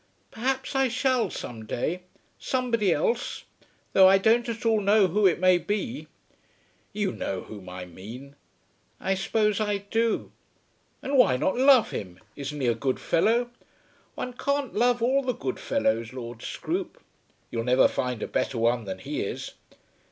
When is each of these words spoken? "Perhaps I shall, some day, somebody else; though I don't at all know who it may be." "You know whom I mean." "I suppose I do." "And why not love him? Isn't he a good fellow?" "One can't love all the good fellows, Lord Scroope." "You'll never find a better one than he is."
"Perhaps 0.31 0.75
I 0.75 0.87
shall, 0.87 1.29
some 1.29 1.63
day, 1.67 2.01
somebody 2.39 2.91
else; 2.91 3.43
though 3.93 4.07
I 4.07 4.17
don't 4.17 4.49
at 4.49 4.65
all 4.65 4.81
know 4.81 5.05
who 5.05 5.27
it 5.27 5.39
may 5.39 5.59
be." 5.59 6.07
"You 6.91 7.11
know 7.11 7.41
whom 7.41 7.69
I 7.69 7.85
mean." 7.85 8.35
"I 8.99 9.13
suppose 9.13 9.59
I 9.59 9.77
do." 9.91 10.31
"And 11.03 11.19
why 11.19 11.37
not 11.37 11.55
love 11.55 11.91
him? 11.91 12.19
Isn't 12.35 12.61
he 12.61 12.65
a 12.65 12.73
good 12.73 12.99
fellow?" 12.99 13.51
"One 14.15 14.33
can't 14.33 14.73
love 14.73 15.03
all 15.03 15.21
the 15.21 15.33
good 15.35 15.59
fellows, 15.59 16.13
Lord 16.13 16.39
Scroope." 16.41 16.97
"You'll 17.51 17.63
never 17.63 17.87
find 17.87 18.23
a 18.23 18.27
better 18.27 18.57
one 18.57 18.85
than 18.85 18.97
he 18.97 19.21
is." 19.21 19.51